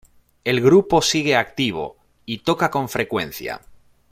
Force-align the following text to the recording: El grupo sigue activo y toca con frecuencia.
El 0.45 0.61
grupo 0.61 1.03
sigue 1.03 1.35
activo 1.35 1.95
y 2.25 2.39
toca 2.39 2.71
con 2.71 2.89
frecuencia. 2.89 3.61